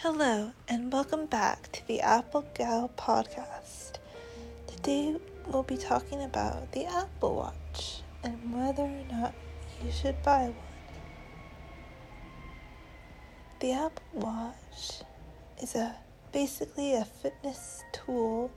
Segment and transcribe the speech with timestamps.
[0.00, 3.92] Hello, and welcome back to the Apple Gal podcast.
[4.66, 5.16] Today
[5.46, 9.34] we'll be talking about the Apple Watch and whether or not
[9.82, 10.54] you should buy one.
[13.60, 15.00] The Apple Watch
[15.62, 15.96] is a
[16.30, 18.50] basically a fitness tool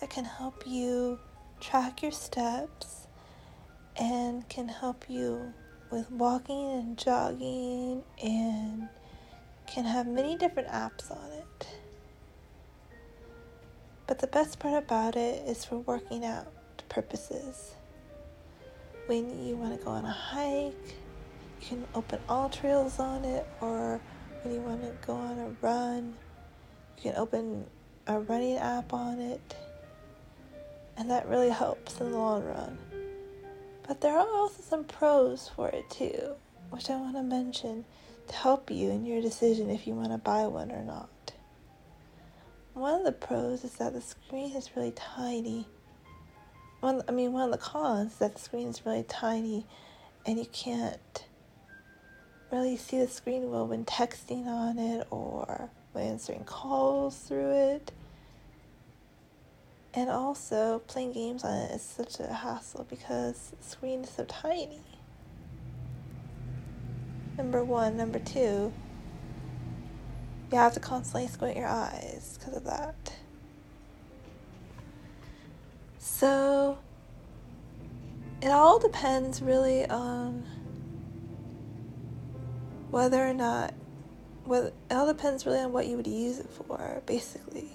[0.00, 1.18] that can help you
[1.60, 3.06] track your steps
[3.96, 5.52] and can help you
[5.90, 8.88] with walking and jogging and
[9.74, 11.66] can have many different apps on it.
[14.06, 16.46] But the best part about it is for working out
[16.88, 17.74] purposes.
[19.06, 20.94] When you want to go on a hike,
[21.60, 24.00] you can open AllTrails on it, or
[24.42, 26.14] when you want to go on a run,
[26.98, 27.64] you can open
[28.06, 29.56] a running app on it,
[30.96, 32.78] and that really helps in the long run.
[33.88, 36.36] But there are also some pros for it too,
[36.70, 37.84] which I want to mention
[38.28, 41.32] to help you in your decision if you want to buy one or not.
[42.74, 45.68] One of the pros is that the screen is really tiny.
[46.80, 49.64] One, I mean, one of the cons is that the screen is really tiny
[50.26, 51.24] and you can't
[52.50, 57.92] really see the screen well when texting on it or when answering calls through it.
[59.94, 64.24] And also, playing games on it is such a hassle because the screen is so
[64.24, 64.80] tiny.
[67.36, 67.96] Number one.
[67.96, 68.72] Number two,
[70.52, 73.14] you have to constantly squint your eyes because of that.
[75.98, 76.78] So,
[78.40, 80.44] it all depends really on
[82.90, 83.74] whether or not,
[84.44, 87.70] whether, it all depends really on what you would use it for, basically.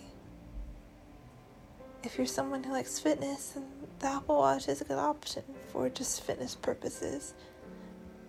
[2.03, 3.65] If you're someone who likes fitness, then
[3.99, 7.33] the Apple Watch is a good option for just fitness purposes.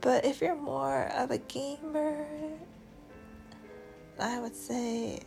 [0.00, 2.26] But if you're more of a gamer,
[4.18, 5.20] I would say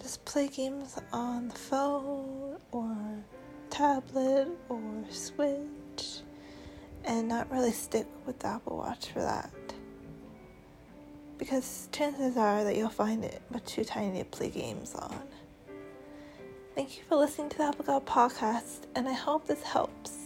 [0.00, 2.96] just play games on the phone or
[3.70, 6.20] tablet or Switch
[7.04, 9.50] and not really stick with the Apple Watch for that.
[11.36, 15.20] Because chances are that you'll find it much too tiny to play games on.
[16.76, 20.23] Thank you for listening to the Apple God podcast, and I hope this helps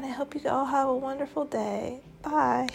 [0.00, 2.00] and I hope you all have a wonderful day.
[2.22, 2.72] Bye.